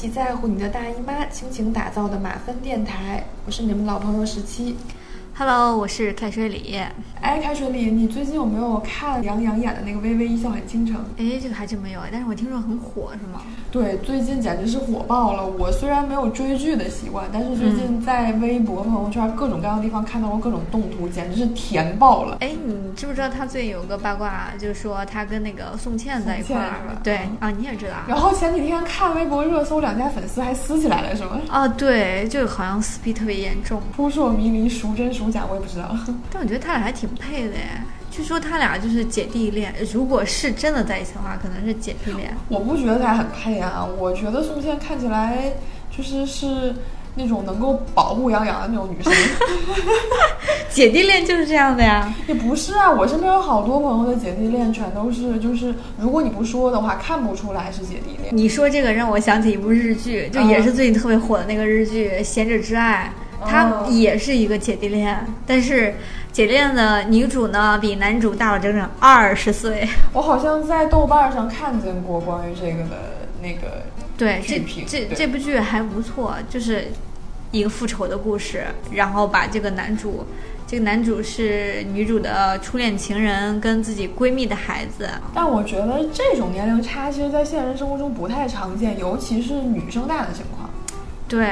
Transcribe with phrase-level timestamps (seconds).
[0.00, 4.74] 起在乎你的大姨妈，倾情打造的马芬电台，我是你们老朋友十七。
[5.36, 6.80] Hello，我是开水里。
[7.20, 10.96] 哎，开水里，你最近有没有看杨洋演的那个《微微一笑很倾城》？
[11.18, 13.42] 哎，这个还真没有，但是我听说很火，是吗？
[13.70, 15.46] 对，最近简直是火爆了。
[15.46, 22.38] 我虽然没有追剧的习惯，但是最近在微博、朋友圈各种各样的地方看到过各种动图，简直是甜爆了。
[22.40, 26.96] 哎，你知不知道他最近有个八卦，就是说他跟那个宋茜在一块儿？
[27.04, 27.96] 对啊，你也知道。
[28.08, 31.38] 然后前几天看微博热搜，两家粉丝还撕起来了，是吗？
[31.48, 33.80] 啊，对，就好像撕逼特别严重。
[33.94, 35.94] 扑朔迷离，孰真孰假，我也不知道。
[36.32, 37.82] 但我觉得他俩还挺配的耶。
[38.10, 42.36] 据说他俩就是姐弟恋，如果是真的在一起的话，可能是姐弟恋。
[42.48, 45.52] 我不觉得他俩很配啊，我觉得宋茜看起来
[45.96, 46.74] 就是是
[47.14, 49.12] 那种能够保护杨洋的那种女生。
[50.70, 52.12] 姐弟恋就是这样的呀？
[52.26, 58.36] 也不是啊，我身边有好多朋友的姐弟恋全都是，就是如果你不说的话，看不出来是姐弟恋。
[58.36, 63.12] 你说这个让我想起一部日剧，就也是最近特别火的那个日剧《贤者之爱》。
[63.46, 65.94] 它也是一个姐弟恋，但是
[66.32, 69.88] 姐弟恋的女主呢比男主大了整整二十岁。
[70.12, 73.82] 我好像在豆瓣上看见过关于这个的那个
[74.16, 76.88] 对这这这部剧还不错，就是
[77.50, 80.24] 一个复仇的故事，然后把这个男主，
[80.66, 85.08] 这个男主是女主的初恋情人跟自己闺蜜的孩子。
[85.34, 90.70] 但我觉得这种年龄差，其实，在现实生活中不太常见，尤其是女生大的情况。
[91.26, 91.40] 对。
[91.40, 91.48] 对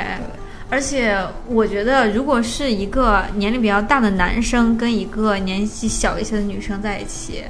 [0.71, 1.17] 而且
[1.49, 7.43] 我觉得，如果是一个年龄比较大的男生跟一个年纪小一些的女生在一起，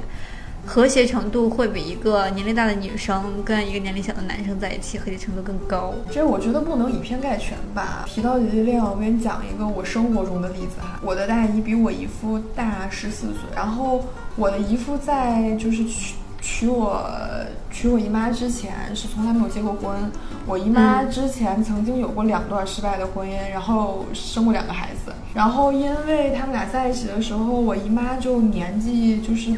[0.65, 5.93] 和谐程度会比一个年龄大的女生跟一个年龄小的男生在一起和谐程度更高。
[6.09, 8.05] 这我觉得不能以偏概全吧。
[8.07, 10.99] 提到姐弟恋，我跟你讲一个我生活中的例子哈。
[11.01, 17.03] 我的大姨比我姨夫大十四岁，然后我的姨夫在就是去娶我
[17.69, 20.11] 娶我姨妈之前是从来没有结过婚。
[20.45, 25.11] 我姨妈之前曾经有过两段失败的婚姻，然后生过两个孩子。
[25.33, 29.53] 然后因为他们俩在一起的时候，我姨妈就年纪就是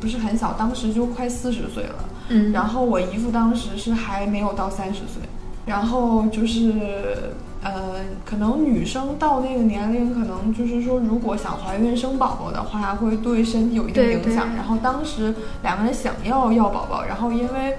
[0.00, 2.04] 不是很小，当时就快四十岁了。
[2.28, 2.52] 嗯。
[2.52, 5.22] 然后我姨父当时是还没有到三十岁。
[5.66, 7.94] 然后就是呃，
[8.24, 14.46] 可能女生到那个年龄，可能就是说，如果想怀孕生宝宝的话，会对身体有一定影响。
[14.54, 17.76] 然后当时两个人想要要宝宝，然后因为。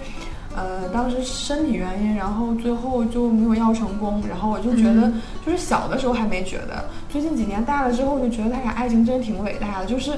[0.54, 4.22] 呃，当时身体原因，然后最后就没有要成功。
[4.28, 9.86] 然后我就觉得，嗯、就是小的时候还没觉得，最近几年大了之后，就觉得他俩爱情真挺伟大的。
[9.86, 10.12] 就是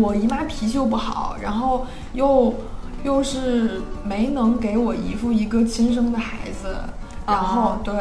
[0.00, 2.52] 我姨妈脾气又不好，然后又
[3.04, 6.74] 又是没能给我姨夫一个亲生的孩子，
[7.30, 7.94] 然后、哦、对，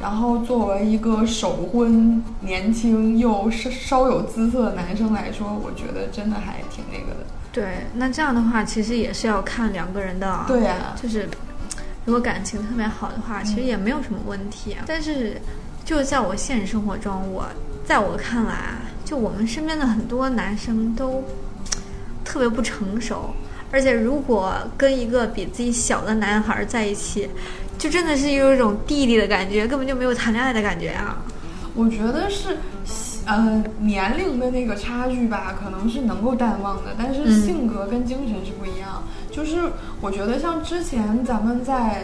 [0.00, 7.26] 然后作为一个首婚、年轻又稍稍有姿色的男生来说，我觉得真的还挺那个的。
[7.52, 11.28] 对，那这样的话，其实也是要看两个人的，对呀、啊，就是
[12.04, 14.72] 如果感情特别好的话，其实也没有什么问题。
[14.72, 14.84] 啊。
[14.86, 15.40] 但是，
[15.84, 17.46] 就在我现实生活中，我
[17.84, 21.22] 在我看来，就我们身边的很多男生都
[22.24, 23.34] 特别不成熟，
[23.70, 27.28] 而且如果跟一个比自己小的男孩在一起，
[27.78, 31.16] 就真的是有一种弟弟的感觉，根本就没有谈恋爱的感觉啊。
[31.74, 32.56] 我觉得是。
[33.24, 39.00] 呃，年龄的那个差距吧，可能是能够淡忘的，但是性格跟精神是不一样。
[39.00, 39.60] 嗯、就是
[40.00, 42.02] 我觉得像之前咱们在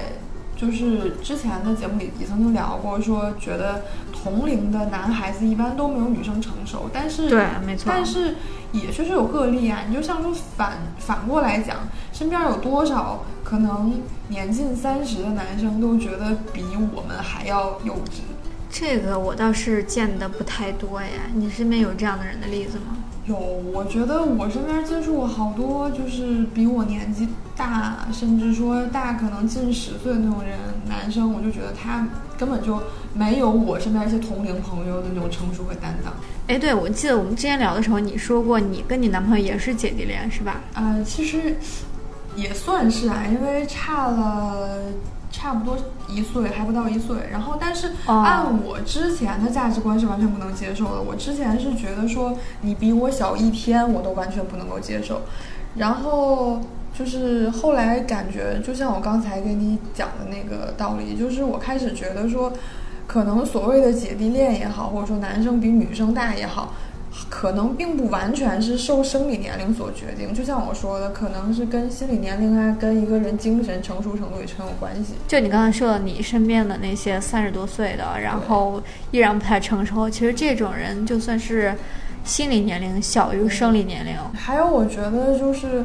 [0.61, 8.35] 就是之前的节目里也曾经聊过，说觉得同龄的男孩子一般都没有女生成熟，但是对，没错，但是
[8.73, 9.85] 也确实有个例啊。
[9.89, 18.23] 你就像说反反过来讲，身边有多少可能年近三十的男生都觉得比我们还要幼稚。
[18.69, 22.97] 这个我倒是见的不太多呀，你身边有这样的人的例子吗？
[23.29, 23.37] 有，
[23.73, 30.59] 我觉得我身边接触过好多，就是比我年纪大，甚至说大可能近十岁的那种人，
[30.89, 32.81] 男生，我就觉得他根本就
[33.13, 36.13] 没有我身边一些同龄朋友的那种成熟和担当。
[36.47, 40.61] 哎，对，我记得我们之前聊的时候，你说过你跟你男朋友也是姐弟恋，是吧？
[40.75, 41.55] 呃，其实
[42.35, 44.81] 也算是啊，因为差了。
[45.31, 45.77] 差不多
[46.09, 47.17] 一岁，还不到一岁。
[47.31, 51.03] 然后，但是按我之前的价值观是完全不能接受的。
[51.03, 55.23] 我之前是觉得说你比我小一天，我都完全不能够接受。
[55.77, 56.61] 然后
[56.99, 62.53] 就是后来感觉，就像我刚才给你讲的那个道理，就是我开始觉得说，
[63.07, 66.75] 可能所谓的姐弟恋也好，或者说男生比女生大也好。
[67.29, 75.15] 可能并不完全是受生理年龄所决定，就像我说的，可能是跟心理年龄啊，跟一个人精神成熟程度也很有关系。
[75.27, 81.75] 就你刚才说的，你身边的那些三十多岁的，然后依然不太成熟，其实这种人就算是
[82.25, 84.15] 心理年龄小于生理年龄。
[84.35, 85.85] 还有，我觉得就是。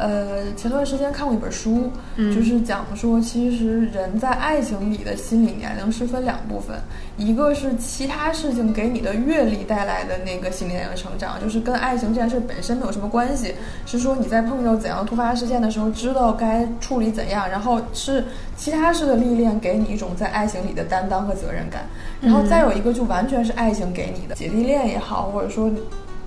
[0.00, 6.74] 呃，前段时间看过一本书，嗯就是讲说，其实人在爱情里的心理年龄是分两部分，
[7.18, 13.54] 一个是其他事情给你的阅历带来的那个心理年龄成长，就是跟爱情这件事本身没有什么关系，
[13.84, 18.24] 是说你在碰到怎样的突发事件的时候，知道该处理怎样，然后是
[18.56, 21.84] 其他事的历练给你一种在爱情里的担当和责任感，
[22.22, 25.70] 然后再有一个就完全是爱情给你的姐弟恋也好，或者说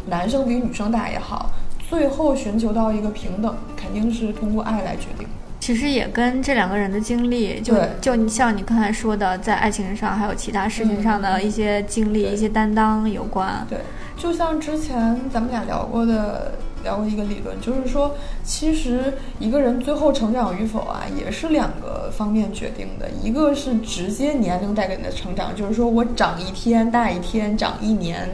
[0.05, 1.49] 男生比女生大也好。
[1.93, 5.27] 最后寻求到一个平等，肯定是通过爱来决定。
[5.59, 13.63] 其实也跟这两个人的经历，就就你像你刚才说的，在爱情上还有其他事情上的一些经历、对一些担当有关。
[13.69, 13.77] 对，
[14.17, 16.53] 就像之前咱们俩聊过的，
[16.83, 23.07] 聊过一个理论，就是说，其实一个人最后成长与否啊，也是两个方面决定的。
[23.21, 28.27] 一个是直接年龄带给你的成长，就是说我长一天大一天，长一年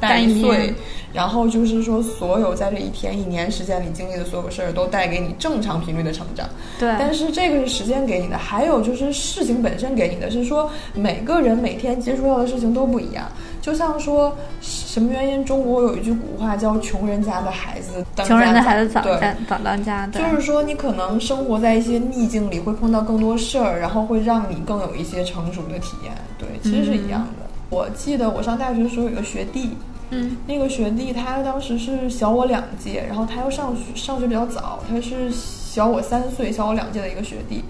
[0.00, 0.74] 大大一一岁，
[1.12, 6.48] 然后就是说，所有在这一天一年时间里经历的所有事儿，都带给你正常频率的成长。
[6.78, 13.26] 对，但是这个是时间给你的，还有就是事情本身给你的，是说每个人每天接触到的事情都不一样。
[13.60, 26.12] 就像说什么原因，中国有一句古话叫“穷人家的孩子当穷人的孩子早对当早当家，对，就是说，你可能生活在一些逆境里，会碰到更多事儿，然后会让你更有一些成熟的体验。
[26.38, 27.47] 对，其实是一样的。
[27.70, 29.70] 我记得我上大学的时候有个学弟，
[30.10, 37.62] 嗯那个学弟他当时是小我两届，然后他又上学上学比较早，他是小我三岁，小我两届的一个学弟。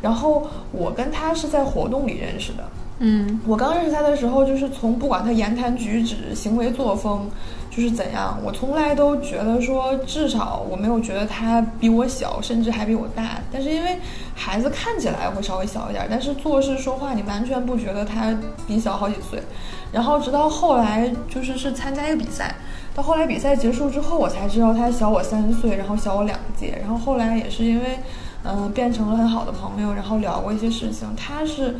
[0.00, 2.64] 然后我跟他是在活动里认识的。
[3.02, 7.30] 嗯我刚认识他的时候，就是从不管他言谈举止、行为作风，
[7.70, 13.38] 就是怎样，我从来都觉得说，至少我没有觉得他比我小，甚至还比我大。
[13.50, 13.98] 但是因为
[14.34, 18.36] 孩子看起来会稍微小一点，但是做事说话你完全不觉得他
[18.66, 19.42] 比小好几岁。
[19.90, 22.54] 然后直到后来就是是参加一个比赛，
[22.94, 26.78] 到后来比赛结束之后，我才知道他小我三岁，然后小我两届。
[26.82, 27.98] 然后后来也是因为，
[28.44, 31.08] 嗯、变成了很好的朋友，然后聊过一些事情。
[31.16, 31.76] 他是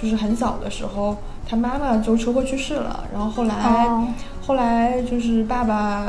[0.00, 1.16] 就是很小的时候，
[1.48, 4.08] 他妈妈就车祸去世了，然后后来、哦
[4.46, 6.08] 后来就是爸爸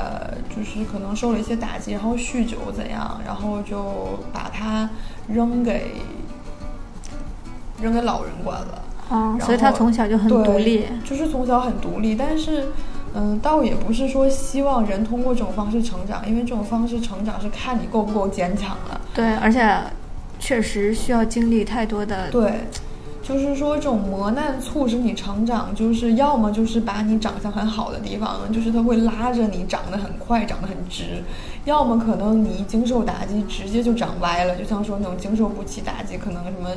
[0.49, 4.89] 就是可能受了一些打击，然后酗酒怎样，然后就把他
[5.27, 5.91] 扔给
[7.79, 8.83] 扔给老人管了。
[9.09, 10.87] 哦，然所以他从小就很独立。
[11.05, 12.69] 就是从小很独立，但是，
[13.13, 18.99] 嗯，倒也不是说希望人通过这种方式成长，因为这种方式成长是看你够不够坚强了。
[19.13, 19.77] 对，而且
[20.39, 22.31] 确实需要经历太多的。
[22.31, 22.61] 对，
[23.21, 31.21] 就是说这种磨难促使你成长，就是要么就是把你长相很好的地方，就是它会拉着你长得很快，长得很直；
[31.65, 36.69] 要么可能你一经受打击，直接就长歪了，就像说那种经受不起打击，可能什么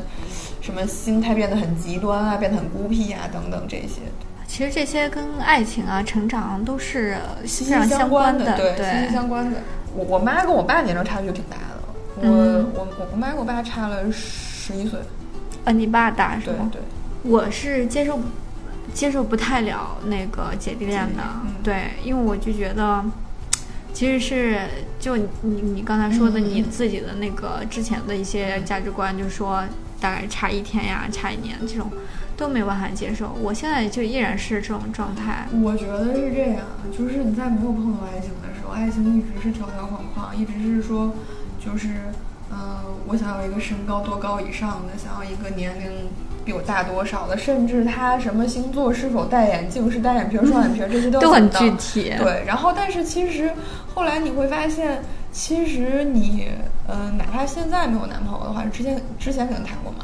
[0.60, 4.02] 什么心态变得很极端啊，变得很孤僻啊，等等这些。
[4.46, 9.58] 其实这些跟爱情啊、成长都是息息相关的，对，息息相关的。
[9.96, 11.82] 我我妈跟我爸年龄差距挺大的，
[12.16, 15.00] 我、嗯我我我妈跟我爸差了十一岁，
[15.64, 16.70] 呃，你爸打是吗？
[16.72, 16.80] 对。
[17.22, 18.20] 我是接受
[18.92, 23.04] 接受不太了那个姐弟恋的，嗯对，因为我就觉得。
[23.94, 24.58] 其实是
[24.98, 29.62] 就你你刚才说的你自己的那个之前的一些价值观，就是说
[30.00, 31.92] 大概差一天呀、差一年这种
[32.36, 33.32] 都没有办法接受。
[33.40, 35.46] 我现在就依然是这种状态。
[35.62, 41.14] 我觉得是这样，就是你在没有碰到爱情的时候，爱情一直是条条框框，一直是说，
[41.64, 41.90] 就是，
[42.54, 45.90] 呃，我想要一个身高多高以上的，想要一个年龄
[46.44, 53.50] 比我大多少的，甚至他什么星座是否戴眼镜，是单眼皮儿、双眼皮儿，这些都都很具体对，然后但是其实
[53.92, 56.48] 后来你会发现，其实你，
[56.86, 59.98] 呃，哪怕现在没有男朋友的话，之前之前可能谈过嘛。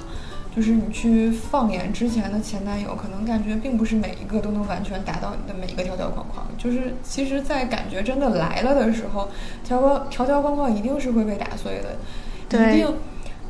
[0.54, 6.44] 就是你去放眼之前的前男友，可能感觉并不是每一个都能完全达到你的每一个条条框框。
[6.58, 9.28] 就是其实，在感觉真的来了的时候，
[9.62, 11.94] 条框条条框框一定是会被打碎的，对
[12.58, 12.94] 一定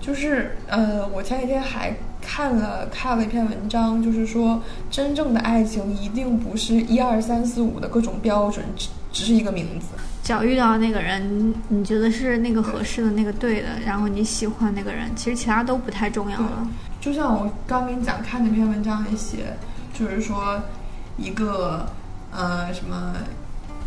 [0.01, 9.87] 就是呃，我前几天还看了看了一篇文章，就是说真正的爱情一定不是一二三四五的各种标准，只只是一个名字。
[10.23, 16.69] 只要遇到那个人，你觉得是那个合适的那个对的，然后你喜欢那个人，其实其他都不太重要了。
[17.01, 19.57] 就像我刚跟你讲看那篇文章里写，
[19.93, 20.61] 就是说
[21.17, 21.87] 一个
[22.31, 23.15] 呃什么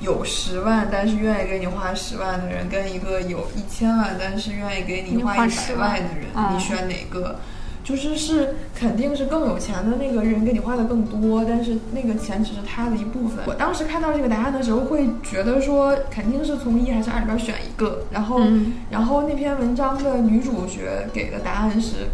[0.03, 7.39] 有十万但是愿意给你花十万的人，跟一个有一千万但是愿意给你你花一百花10万万的人，哦你选哪个？
[7.83, 13.43] 就是是肯定是更有钱的那个人给你花的更多，但是那个钱只是他的一部分。
[13.45, 22.07] 我当时看到这个答案的时候，会觉得说肯定是从一还是二里边选一个，然后、嗯然后那篇文章的女主角给的答案是，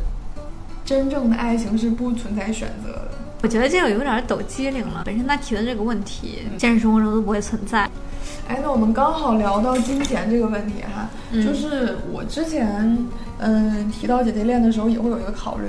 [0.84, 3.12] 真正的爱情是不存在选择的。
[3.42, 5.04] 我觉得这个有点抖机灵了。
[5.06, 7.90] 本身他提的这个问题，现实生活中都不会存在。
[8.48, 12.98] 哎，那我们刚好聊到金钱这个问题哈，就是我之前
[13.38, 15.68] 嗯提到姐弟恋的时候，也会有一个考虑，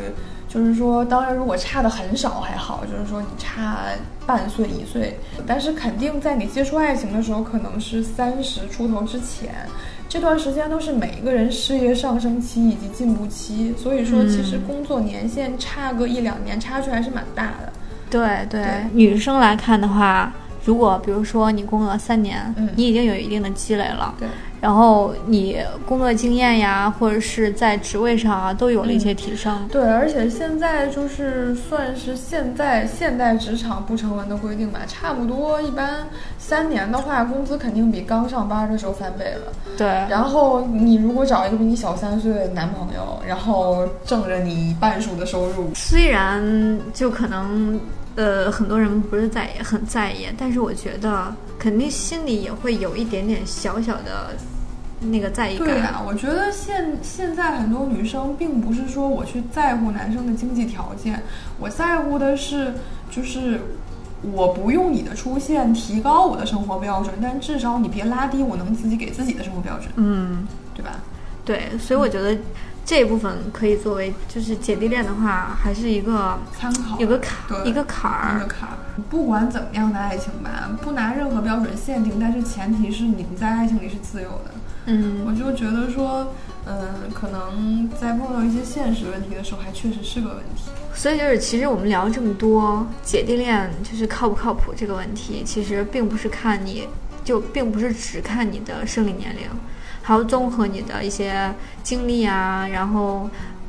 [0.49, 3.81] 就是说，当然如果差的很少还好，就是说你差
[4.27, 9.55] 半岁一岁，但是肯定在你接触爱情的时候，可能是三十出头之前。
[10.11, 17.73] 这段时间都是每一个人事业上升期以及进步期，所以说其实工作年限差个一两年，差距还是蛮大的。
[18.11, 18.45] 对。
[18.51, 24.15] 对，女生来看的话，如果比如说你工作三年，你已经有一定的积累了。
[24.19, 24.29] 对。
[24.61, 29.67] 然后你工作经验呀，或者是在职位上啊，都有了一些提升。
[29.73, 39.51] 对，而且现在就是算是现在现代职场不成文的规定吧，差不多一般三年的话，工资肯定比刚上班的时候翻倍了。
[39.79, 39.87] 对。
[40.11, 47.81] 然后你如果找一个比你小三岁的男朋友，然后挣着你半数的收入，虽然就可能。
[48.17, 54.35] 呃，很多人不是在很在意，但是我觉得肯定心里也会有一点点小小的
[55.01, 55.67] 那个在意感。
[55.67, 61.23] 对啊，我觉得现现在很多女生并不是说我去在乎男生的经济条件，
[61.59, 62.75] 我在乎的是
[63.11, 63.61] 就是
[64.23, 69.89] 我不用你的出现提高我的生活标准，但至少你别拉低我能自己给自己的生活标准。
[69.97, 71.01] 嗯，对吧？
[71.45, 72.37] 对，所以我觉得。
[72.85, 78.77] 这一部分可以作为，就是姐弟恋的话，还是一个参考，有个坎，一个坎儿，一个坎儿。
[79.09, 84.51] 不管怎么样的爱情吧，不拿任何标准限定，但是前提是你们在爱情里是自由的。
[84.87, 86.33] 嗯，我就觉得说，
[86.67, 90.71] 嗯，可能在碰到一些现实问题的时候，还确实是个问题。
[90.95, 96.89] 所以就是，其实我们聊这么多姐弟恋，就是靠不靠谱这个问题，其实并不是看你
[97.23, 99.43] 就，并不是只看你的生理年龄。
[100.03, 101.53] 还要综合你的一些
[101.83, 103.29] 经历啊，然后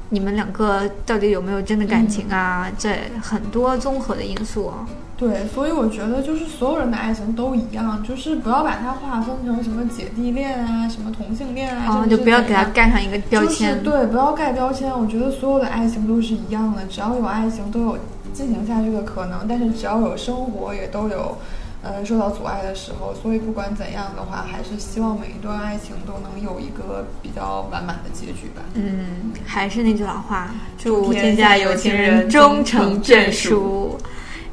[0.10, 2.70] 你们两个到底有没有真的感情啊？
[2.78, 2.90] 这
[3.22, 4.72] 很多综合的因素。
[5.18, 13.84] 对，所以我觉得就是所有人的爱情都一样，就是不要把它划分成什么姐弟恋啊，什么同性恋啊，就不要给它盖上一个标签。
[13.84, 14.92] 对，不要盖标签。
[14.92, 17.98] 我觉得所有的爱情都是一样的，只要有爱情都有
[18.34, 21.38] 进行下去的可能，但是只要有生活也都有。
[21.84, 28.62] 嗯，受到阻碍的时候，所以不管怎样的话，还是希望每一段爱情都能有一个比较完满的结局吧。
[28.76, 33.98] 嗯，还是那句老话，祝天下有情人终成眷属。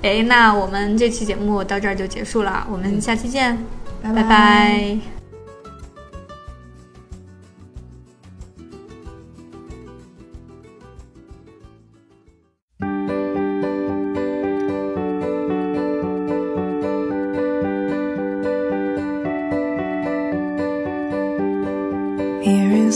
[0.00, 3.58] 哎，那我们这期节目到这儿就结束了，我们下期见，
[4.02, 5.17] 拜拜。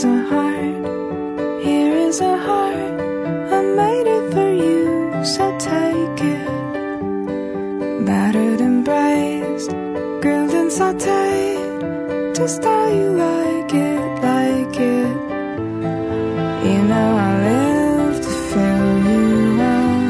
[0.04, 3.00] a heart, here is a heart.
[3.52, 6.46] I made it for you, so take it.
[8.06, 9.70] Battered and braised,
[10.22, 15.16] grilled and sauteed, just how you like it, like it.
[16.66, 20.02] You know I live to fill you up.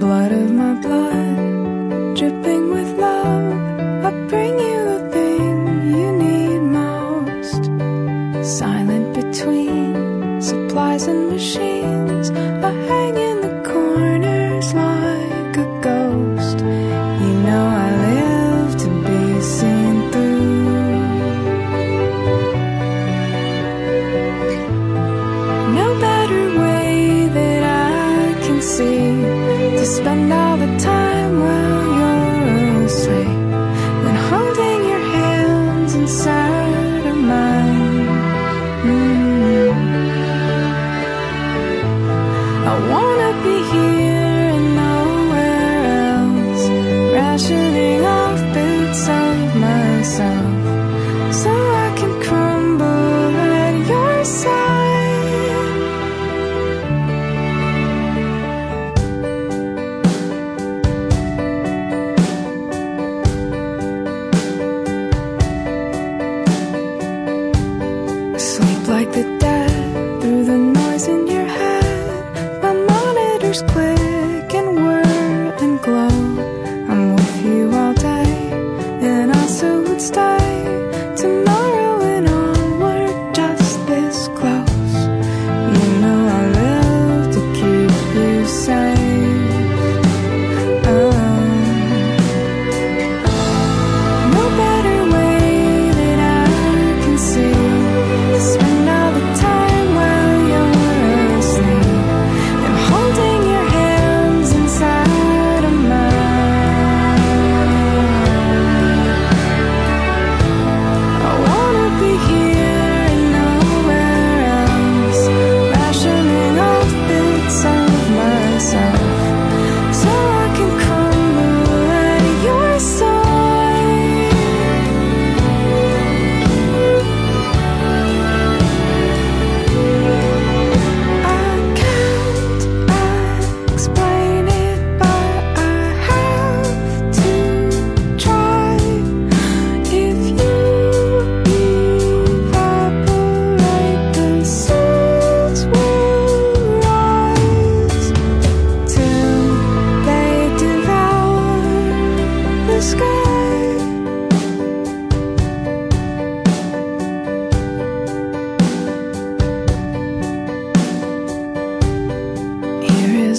[0.00, 3.52] Blood of my blood, dripping with love.
[4.04, 4.73] I bring you.
[8.44, 16.58] Silent between supplies and machines, I hang in the corners like a ghost.
[16.58, 20.54] You know I live to be seen through.
[25.80, 29.22] No better way that I can see
[29.78, 30.43] to spend.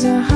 [0.05, 0.34] a